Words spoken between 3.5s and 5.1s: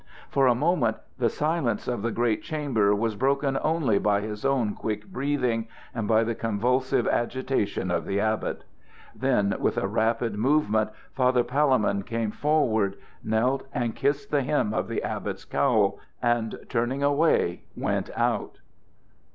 only by his own quick